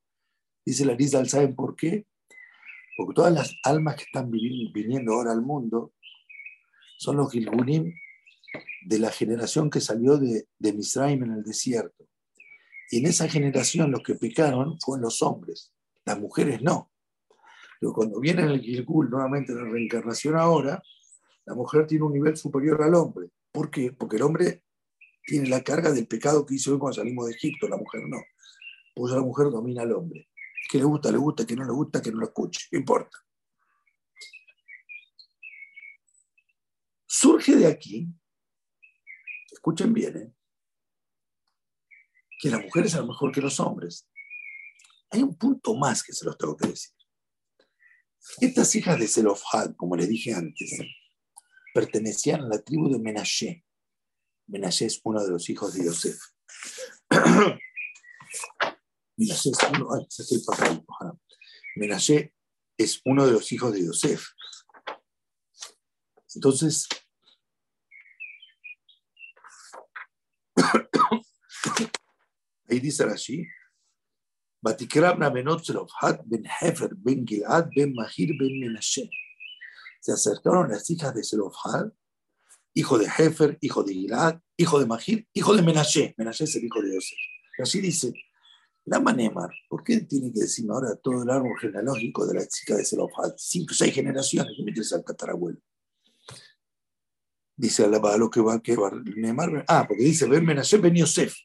[0.66, 2.08] Dice la Arizal, ¿saben por qué?
[2.98, 5.94] Porque todas las almas que están viniendo ahora al mundo
[6.98, 7.94] son los Gilgunim
[8.86, 12.08] de la generación que salió de, de Misraim en el desierto.
[12.90, 15.74] Y en esa generación los que pecaron fueron los hombres,
[16.06, 16.92] las mujeres no.
[17.80, 20.84] Pero cuando viene el Gilgul nuevamente en la reencarnación ahora,
[21.46, 23.30] la mujer tiene un nivel superior al hombre.
[23.52, 23.92] ¿Por qué?
[23.92, 24.64] Porque el hombre
[25.24, 28.22] tiene la carga del pecado que hizo hoy cuando salimos de Egipto, la mujer no.
[28.96, 30.30] Pues la mujer domina al hombre.
[30.70, 33.18] Que le gusta, le gusta, que no le gusta, que no lo escuche, no importa.
[37.08, 38.08] Surge de aquí,
[39.52, 40.34] escuchen bien, ¿eh?
[42.42, 44.10] que las mujeres a lo mejor que los hombres.
[45.12, 46.92] Hay un punto más que se los tengo que decir.
[48.40, 50.80] Estas hijas de Zelofhad, como les dije antes,
[51.74, 53.66] pertenecían a la tribu de Menashe.
[54.48, 56.20] Menashe es uno de los hijos de Yosef.
[59.18, 59.90] Menashe es uno,
[61.76, 62.34] Menashe
[62.78, 64.28] es uno de los hijos de Yosef.
[66.36, 66.88] Entonces,
[72.70, 73.46] ahí dice así,
[74.62, 75.64] Batikrabna benot
[76.26, 79.10] ben Hefer, ben Gilad, ben Mahir, ben Menashe.
[80.02, 81.92] Se acercaron las hijas de Zelofhad,
[82.74, 86.16] hijo de Hefer, hijo de Gilad, hijo de Mahir, hijo de Menashe.
[86.18, 87.18] Menashe es el hijo de Yosef.
[87.60, 88.12] Así dice,
[88.86, 92.76] la Manemar, ¿por qué tiene que decirme ahora todo el árbol genealógico de la chica
[92.76, 93.34] de Zelofhad?
[93.38, 95.60] Cinco, seis generaciones que metes al catarabuelo.
[97.56, 101.36] Dice a lo que va, que va, Neymar, ah, porque dice, ven Menashe ben Yosef,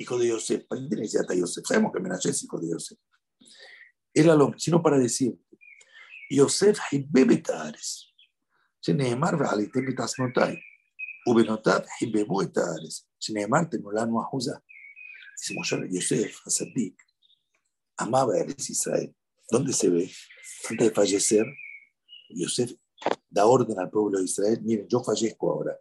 [0.00, 0.64] hijo de Yosef.
[0.66, 1.64] ¿Para qué ya está Yosef?
[1.64, 2.98] Sabemos que Menashe es hijo de Yosef.
[4.12, 5.38] Era lo, sino para decir,
[6.31, 8.05] Yosef hibbebe tares.
[8.85, 10.55] שנאמר ועליתם את עצמותיי,
[11.27, 14.51] ובנותיו חיבבו את הארץ, שנאמרתם לנו אחוזה.
[15.37, 16.95] Dice Moshe Yosef, Hasadik,
[17.99, 19.13] amaba a Israel.
[19.51, 20.09] ¿Dónde se ve?
[20.69, 21.45] Antes de fallecer,
[22.29, 22.71] Yosef
[23.29, 25.77] da orden al pueblo de Israel, miren, yo fallezco ahora,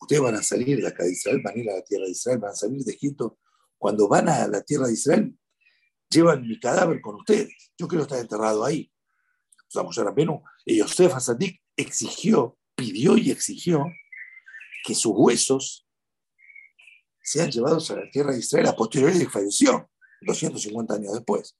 [0.00, 2.12] ustedes van a salir de acá de Israel, van a ir a la tierra de
[2.12, 3.38] Israel, van a salir de Egipto,
[3.76, 5.38] cuando van a la tierra de Israel,
[6.08, 8.90] llevan mi cadáver con ustedes, yo quiero estar enterrado ahí.
[9.73, 10.13] Vamos a
[10.65, 13.85] y Yosef Hasadik exigió, pidió y exigió
[14.83, 15.87] que sus huesos
[17.21, 19.89] sean llevados a la tierra de Israel a posteriori de falleció,
[20.21, 21.57] 250 años después.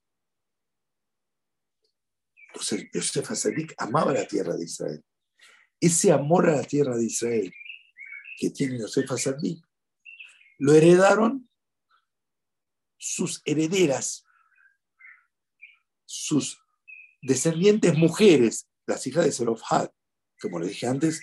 [2.48, 5.04] Entonces, Yosef Hasadik amaba la tierra de Israel.
[5.80, 7.54] Ese amor a la tierra de Israel
[8.38, 9.64] que tiene Yosef Hasadik
[10.58, 11.50] lo heredaron
[12.98, 14.26] sus herederas,
[16.06, 16.62] sus
[17.22, 19.90] descendientes mujeres, las hijas de Zelofhad,
[20.42, 21.22] como le dije antes,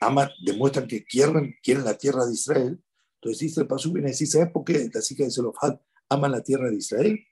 [0.00, 2.82] aman, demuestran que quieren, quieren la tierra de Israel.
[3.14, 6.42] Entonces dice el Pasú viene decir, ¿sabes por qué las hijas de Zelofhad aman la
[6.42, 7.24] tierra de Israel?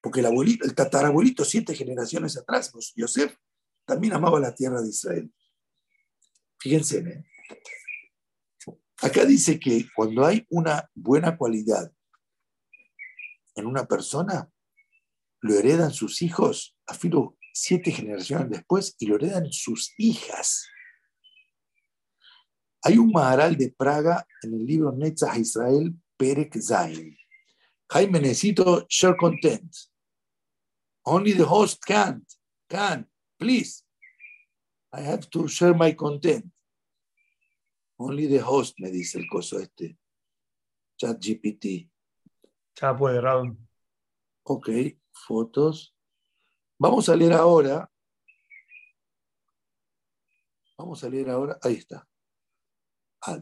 [0.00, 3.36] Porque el abuelito, el tatarabuelito, siete generaciones atrás, pues, Yosef,
[3.84, 5.32] también amaba la tierra de Israel.
[6.58, 7.24] Fíjense, ¿eh?
[9.00, 11.92] acá dice que cuando hay una buena cualidad
[13.54, 14.48] en una persona,
[15.40, 20.66] lo heredan sus hijos, a filo siete generaciones después, y lo heredan sus hijas.
[22.82, 27.16] Hay un Maharal de Praga en el libro Netzach Israel, Perek Zain.
[27.90, 29.70] Jaime, necesito share content.
[31.04, 32.24] Only the host can't.
[32.68, 33.06] Can,
[33.38, 33.84] please.
[34.92, 36.46] I have to share my content.
[37.98, 39.96] Only the host, me dice el coso este.
[40.96, 41.88] Chat GPT.
[42.98, 43.56] Puede, Raúl.
[44.44, 44.70] Ok,
[45.12, 45.94] fotos.
[46.82, 47.88] Vamos a leer ahora.
[50.76, 51.56] Vamos a leer ahora.
[51.62, 52.04] Ahí está.
[53.20, 53.40] Ah,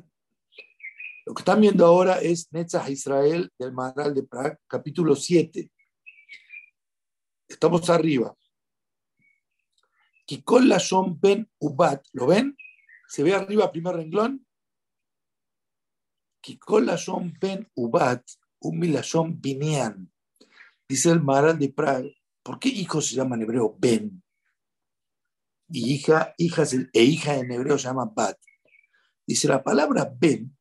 [1.24, 5.72] lo que están viendo ahora es Netzach Israel del Maharal de Praga, capítulo 7.
[7.48, 8.36] Estamos arriba.
[10.26, 12.04] Kikol Lashon Ben Ubat.
[12.12, 12.54] ¿Lo ven?
[13.08, 14.46] ¿Se ve arriba, primer renglón?
[16.42, 18.22] Kikol Lashon Ben Ubat,
[18.58, 20.12] Umilashon Binian.
[20.86, 22.19] Dice el Maharal de Praga.
[22.42, 24.22] ¿Por qué hijo se llama en hebreo Ben?
[25.68, 28.36] Y hija, hijas e hija en hebreo se llama Bat.
[29.26, 30.56] Dice la palabra Ben,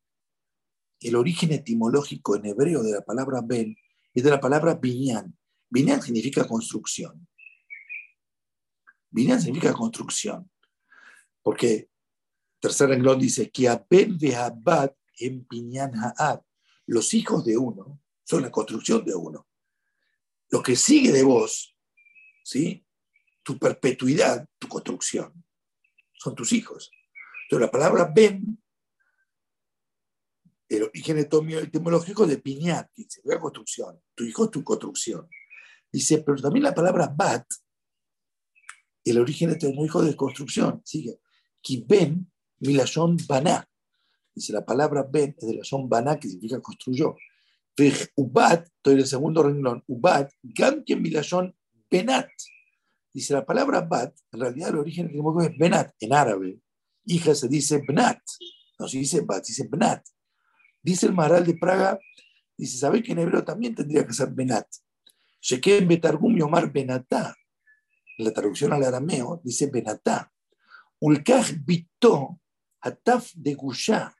[0.99, 3.75] el origen etimológico en hebreo de la palabra Ben
[4.13, 5.35] es de la palabra Binyan.
[5.69, 7.27] Binyan significa construcción.
[9.09, 10.51] Binyan significa construcción.
[11.41, 11.89] Porque
[12.59, 14.17] tercer renglón dice que Ben
[14.61, 16.41] Bat en Binyan Ha'ad.
[16.85, 19.48] Los hijos de uno son la construcción de uno.
[20.49, 21.75] Lo que sigue de vos,
[22.43, 22.85] ¿sí?
[23.43, 25.43] tu perpetuidad, tu construcción,
[26.13, 26.91] son tus hijos.
[27.43, 28.61] Entonces la palabra Ben,
[30.67, 35.27] el origen etimológico de piñat, dice, la construcción, tu hijo es tu construcción.
[35.91, 37.47] Dice, pero también la palabra Bat,
[39.03, 41.19] el origen etimológico de construcción, sigue,
[41.61, 43.67] ki Ben, milashon baná.
[44.35, 47.15] Dice, la palabra Ben es de la son baná, que significa construyó.
[48.15, 51.55] Ubat, estoy en el segundo renglón, Ubat, Gam quien milashon
[51.89, 52.29] benat.
[53.13, 56.59] Dice, la palabra bat, en realidad el origen etimológico es benat, en árabe.
[57.05, 58.19] Hija se dice bnat,
[58.77, 60.05] no se dice bat, se dice bnat.
[60.81, 61.99] Dice el Maharal de Praga,
[62.57, 64.67] dice, ¿sabéis que en hebreo también tendría que ser benat?
[65.41, 67.35] Shekem betargum yomar benatá.
[68.17, 70.31] En la traducción al arameo dice benatá.
[70.99, 72.39] Ulkaj bito
[72.81, 74.13] ataf de gushá,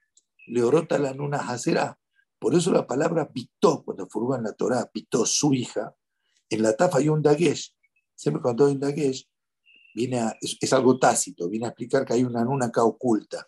[0.46, 1.99] leorota la nuna hasera.
[2.40, 5.94] Por eso la palabra bitó, cuando furba en la Torah, bitó, su hija,
[6.48, 7.76] en la taf hay un dagesh,
[8.14, 9.28] siempre cuando hay un dagesh,
[9.94, 13.46] viene es, algo tácito, viene a explicar que hay una nuna acá oculta,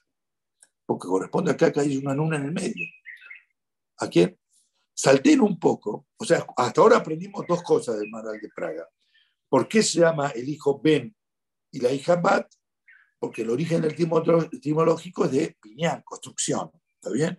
[0.84, 2.86] porque corresponde acá que hay una nuna en el medio.
[3.96, 4.38] ¿A quién?
[4.92, 8.86] Salten un poco, o sea, hasta ahora aprendimos dos cosas del Maral de Praga.
[9.48, 11.16] ¿Por qué se llama el hijo Ben
[11.70, 12.46] y la hija Bat?
[13.18, 17.38] Porque el origen del etimológico es de Binyan, construcción, ¿está bien?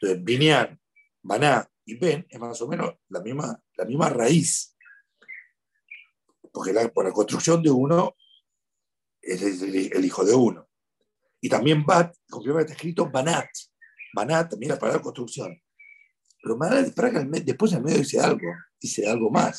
[0.00, 0.80] Entonces, Binyan,
[1.22, 4.76] Baná y Ben es más o menos la misma, la misma raíz
[6.58, 8.16] porque por la construcción de uno
[9.22, 10.68] es el, hijo de uno.
[11.40, 13.48] Y también Bat, complementa está escrito Banat.
[14.12, 15.56] Banat también la palabra construcción.
[16.42, 16.58] Pero
[16.94, 18.48] Praga después en medio dice algo,
[18.80, 19.58] dice algo más.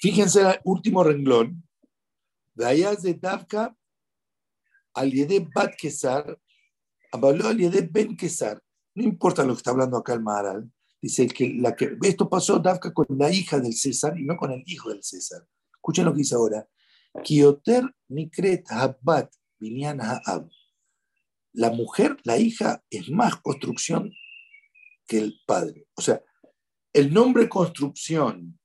[0.00, 1.62] Fíjense el último renglón.
[2.54, 3.76] Dayaz de Davka,
[4.96, 5.12] al
[5.54, 6.38] Bat Kesar,
[7.12, 7.58] habló al
[7.90, 8.60] Ben Kesar.
[8.94, 10.70] No importa lo que está hablando acá el Maharal.
[11.00, 14.50] Dice que, la que esto pasó Dafka con la hija del César y no con
[14.50, 15.46] el hijo del César.
[15.74, 16.66] Escuchen lo que dice ahora.
[17.22, 19.32] Kioter Nikret Habbat
[21.52, 24.12] La mujer, la hija, es más construcción
[25.06, 25.86] que el padre.
[25.94, 26.22] O sea,
[26.92, 28.58] el nombre construcción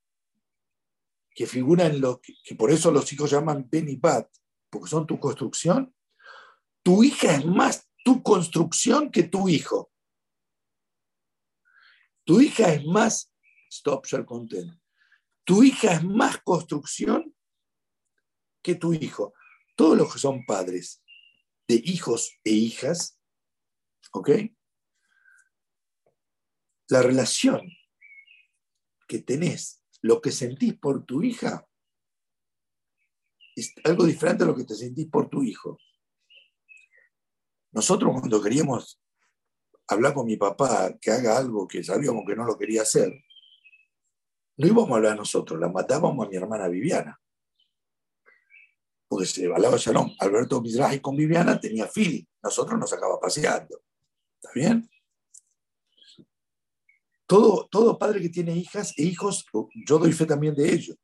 [1.34, 4.30] que figura en lo que, por eso los hijos llaman Ben y Bat,
[4.70, 5.94] porque son tu construcción,
[6.84, 9.92] tu hija es más tu construcción que tu hijo.
[12.24, 13.34] Tu hija es más,
[13.70, 14.80] stop, share content.
[15.44, 17.36] Tu hija es más construcción
[18.64, 19.34] que tu hijo.
[19.76, 21.04] Todos los que son padres
[21.68, 23.20] de hijos e hijas,
[24.12, 24.30] ¿ok?
[26.90, 27.62] La relación
[29.08, 31.68] que tenés, lo que sentís por tu hija,
[33.56, 35.78] es algo diferente a lo que te sentís por tu hijo.
[37.72, 39.02] Nosotros cuando queríamos
[39.88, 43.12] hablar con mi papá que haga algo que sabíamos que no lo quería hacer,
[44.58, 47.20] no íbamos a hablar a nosotros, la matábamos a mi hermana Viviana.
[49.08, 50.16] Porque se hablaba Shalom.
[50.20, 52.24] Alberto Mizrahi con Viviana tenía feeling.
[52.44, 53.82] Nosotros nos acaba paseando.
[54.36, 54.90] ¿Está bien?
[57.26, 59.46] Todo, todo padre que tiene hijas e hijos,
[59.86, 60.96] yo doy fe también de ello.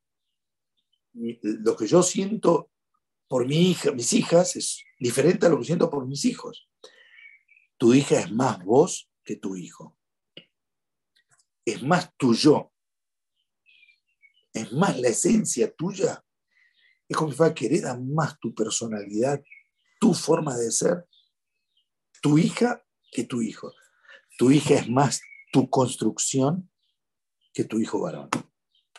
[1.14, 2.70] Lo que yo siento
[3.28, 6.70] por mi hija, mis hijas es diferente a lo que siento por mis hijos.
[7.78, 9.98] Tu hija es más vos que tu hijo.
[11.66, 12.72] Es más tu yo.
[14.54, 16.24] Es más la esencia tuya
[17.08, 19.44] Es como si fuera que hereda más tu personalidad,
[20.00, 21.06] tu forma de ser,
[22.22, 23.72] tu hija que tu hijo.
[24.38, 25.22] Tu hija es más
[25.52, 26.72] tu construcción
[27.54, 28.30] que tu hijo varón.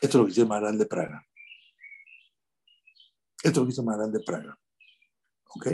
[0.00, 1.27] Esto es lo que dice Maral de Praga.
[3.42, 4.58] Esto es lo dice Maral de Praga.
[5.50, 5.68] ¿Ok?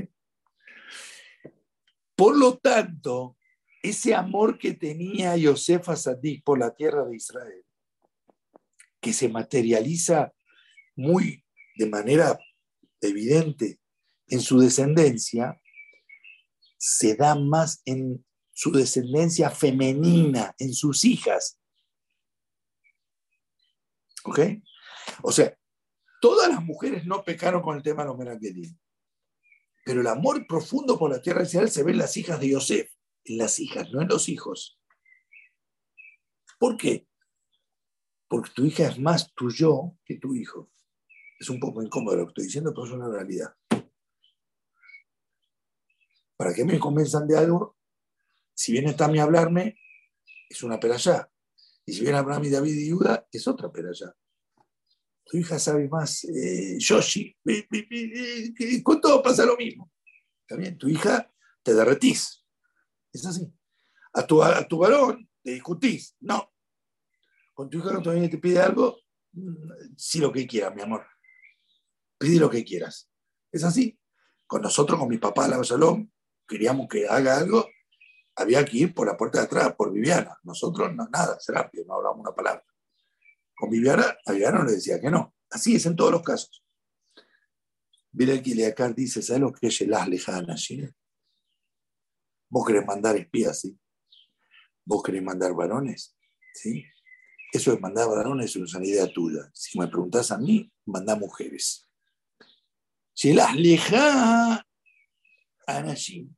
[2.14, 3.36] Por lo tanto,
[3.82, 7.64] ese amor que tenía Yosef Sadik por la tierra de Israel,
[9.00, 10.32] que se materializa
[10.96, 11.44] muy
[11.76, 12.38] de manera
[13.00, 13.80] evidente
[14.28, 15.60] en su descendencia,
[16.78, 21.58] se da más en su descendencia femenina, en sus hijas.
[24.24, 24.40] ¿Ok?
[25.22, 25.58] O sea,
[26.24, 28.74] todas las mujeres no pecaron con el tema de los Merakelim,
[29.84, 32.48] pero el amor profundo por la tierra de Israel se ve en las hijas de
[32.48, 32.90] Yosef,
[33.24, 34.80] en las hijas, no en los hijos.
[36.58, 37.06] ¿Por qué?
[38.26, 40.70] Porque tu hija es más tu yo que tu hijo.
[41.38, 43.54] Es un poco incómodo lo que estoy diciendo, pero es una realidad.
[46.38, 47.76] ¿Para qué me convenzan de algo?
[48.54, 49.78] Si viene Tami a hablarme,
[50.48, 51.30] es una peralla.
[51.84, 54.16] Y si viene Abraham y David y Yuda, es otra peralla.
[55.24, 57.36] Tu hija sabe más, eh, Yoshi,
[58.82, 59.90] con todo pasa lo mismo.
[60.46, 61.30] También tu hija
[61.62, 62.44] te derretís.
[63.12, 63.50] Es así.
[64.12, 66.16] A tu, a tu varón te discutís.
[66.20, 66.52] No.
[67.54, 68.98] Con tu hija no todavía te pide algo,
[69.32, 71.06] mm, sí lo que quieras, mi amor.
[72.18, 73.08] Pide lo que quieras.
[73.50, 73.98] Es así.
[74.46, 76.12] Con nosotros, con mi papá, la Salón,
[76.46, 77.66] queríamos que haga algo,
[78.36, 80.36] había que ir por la puerta de atrás, por Viviana.
[80.42, 82.64] Nosotros, no, nada, Serapio, no hablamos una palabra.
[83.74, 85.34] Viviana, a Viviana le decía que no.
[85.50, 86.64] Así es en todos los casos.
[88.12, 90.88] Mira que acá dice, ¿sabes lo que es el lejana allí?
[92.48, 93.76] Vos querés mandar espías, ¿sí?
[94.84, 96.16] Vos querés mandar varones,
[96.54, 96.84] ¿sí?
[97.52, 99.50] Eso de mandar varones es una idea tuya.
[99.52, 101.88] Si me preguntás a mí, manda mujeres.
[103.12, 104.64] Si las leja
[105.66, 106.34] Anashim.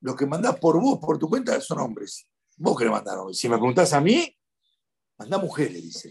[0.00, 2.26] Lo que mandás por vos, por tu cuenta, son hombres.
[2.56, 3.38] Vos querés mandar hombres.
[3.38, 4.35] Si me preguntás a mí,
[5.18, 6.08] manda mujeres, dice.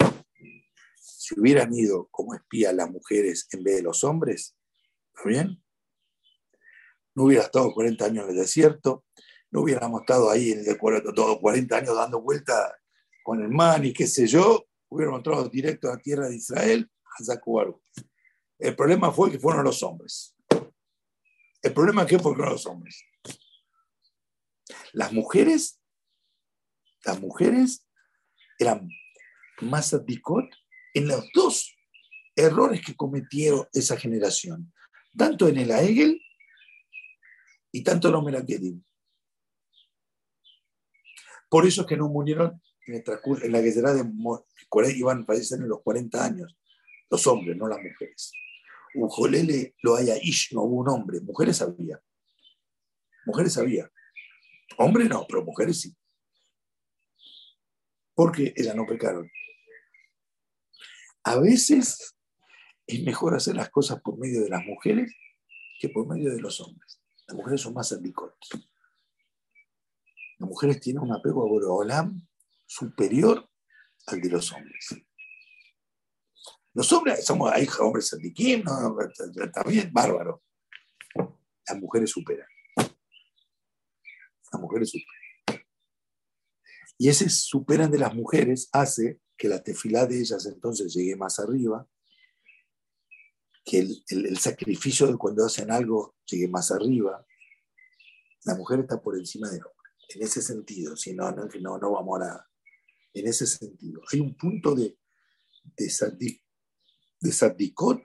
[1.00, 4.56] Si hubieran ido como espías las mujeres en vez de los hombres,
[5.14, 5.64] ¿está bien?
[7.16, 9.06] No hubiera estado 40 años en el desierto,
[9.52, 10.78] no hubiéramos estado ahí en el
[11.16, 12.78] todos 40 años dando vuelta
[13.24, 16.92] con el man y qué sé yo, hubiéramos entrado directo a la tierra de Israel,
[17.04, 17.82] a Zacuaro.
[18.60, 20.36] El problema fue que fueron los hombres.
[21.62, 23.04] El problema es que no los hombres.
[24.94, 25.80] Las mujeres,
[27.04, 27.85] las mujeres
[28.60, 28.90] eran
[29.62, 30.46] más adicot
[30.94, 31.76] en los dos
[32.36, 34.74] errores que cometieron esa generación,
[35.18, 36.22] tanto en el Aegel
[37.72, 38.84] y tanto en los Melakedim.
[41.50, 43.04] Por eso es que no murieron en,
[43.44, 44.04] en la guerra de
[44.96, 46.58] iban a fallecer en los 40 años,
[47.10, 48.32] los hombres, no las mujeres.
[48.96, 52.02] Ujolele lo haya ish, no hubo un hombre, mujeres había.
[53.26, 53.90] Mujeres había.
[54.78, 55.96] Hombres no, pero mujeres sí.
[58.16, 59.30] Porque ellas no pecaron.
[61.24, 62.16] A veces
[62.88, 65.14] es mejor hacer las cosas por medio de las mujeres
[65.80, 67.02] que por medio de los hombres.
[67.28, 68.50] Las mujeres son más andicotas.
[70.38, 72.28] Las mujeres tienen un apego a Borolam
[72.66, 73.50] superior
[74.08, 74.96] al de los hombres.
[76.74, 78.98] Los hombres somos hay hombres sandiquim, ¿no?
[79.66, 80.44] bien, bárbaro.
[81.68, 82.48] Las mujeres superan.
[82.76, 85.25] Las mujeres superan.
[86.98, 91.40] Y ese superan de las mujeres hace que la tefilá de ellas entonces llegue más
[91.40, 91.88] arriba,
[93.64, 97.26] que el, sacrificio de cuando hacen algo llegue más arriba.
[98.44, 99.92] La mujer está por encima del hombre.
[100.10, 102.48] En ese sentido, si no, no, no, no vamos a...
[103.14, 104.02] En ese sentido.
[104.12, 105.00] Hay un punto de,
[105.78, 106.42] de,
[107.22, 108.04] de sadikot,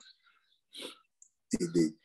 [1.51, 1.97] de,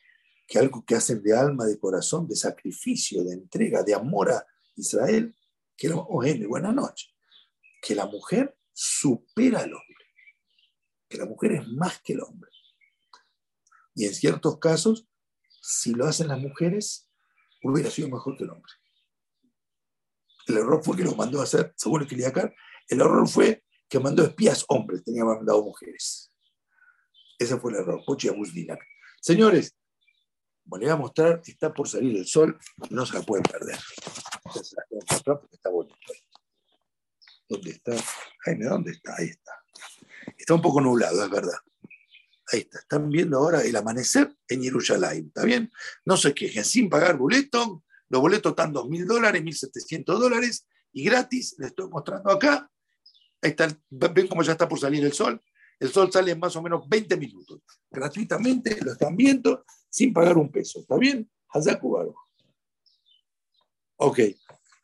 [0.48, 4.46] que algo que hacen de alma, de corazón, de sacrificio, de entrega, de amor a
[4.76, 5.36] Israel,
[5.78, 7.08] que era, oh, buena noche,
[7.82, 10.06] que la mujer supera al hombre,
[11.10, 12.50] que la mujer es más que el hombre.
[13.94, 15.08] Y en ciertos casos,
[15.62, 17.10] si lo hacen las mujeres,
[17.64, 18.72] hubiera sido mejor que el hombre.
[20.48, 22.54] El error fue que lo mandó a hacer, según el Kiliakar,
[22.88, 26.32] el error fue que mandó espías hombres, tenía mandado mujeres.
[27.40, 28.04] Ese fue el error.
[29.22, 29.76] Señores,
[30.64, 32.60] bueno, le voy a mostrar, está por salir el sol,
[32.90, 33.80] no se la pueden perder.
[34.62, 35.96] Está bonito.
[37.48, 37.94] ¿Dónde está?
[38.40, 39.16] Jaime, ¿dónde está?
[39.18, 39.52] Ahí está.
[40.38, 41.58] Está un poco nublado, es verdad.
[42.52, 42.80] Ahí está.
[42.80, 45.28] Están viendo ahora el amanecer en Jerusalén.
[45.28, 45.72] ¿Está bien?
[46.06, 47.84] No se quejen, sin pagar boleto.
[48.10, 51.56] Los boletos están 2.000 dólares, 1.700 dólares y gratis.
[51.58, 52.70] Les estoy mostrando acá.
[53.42, 53.68] Ahí está.
[53.90, 55.42] Ven cómo ya está por salir el sol
[55.80, 57.62] El sol sale en más o menos 20 minutos.
[57.90, 60.80] Gratuitamente lo están viendo sin pagar un peso.
[60.80, 61.30] ¿Está bien?
[61.50, 62.16] Hazaku
[63.98, 64.20] Ok.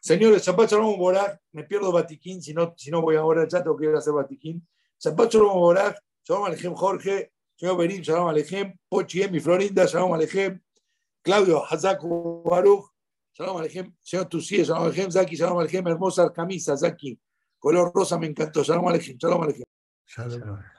[0.01, 3.77] Señores, Shabbat Shalom Boraj, me pierdo Batiquín, si no, si no voy ahora, ya tengo
[3.77, 4.67] que ir a hacer Batiquín.
[4.97, 10.59] Shabbat Shalom Boraj, Shalom Alejem Jorge, señor Berín, Shalom Alejem, Pochi mi Florinda, Shalom Alejem,
[11.21, 12.89] Claudio Hazaku Baruch,
[13.31, 17.19] Shalom Alejem, señor Tusí, Shalom Alejem, Zaki, Shalom Alejem, hermosa camisa, Zaki,
[17.59, 19.65] color rosa me encantó, Shalom Alejem, Shalom Alejem.
[20.07, 20.70] Shalom.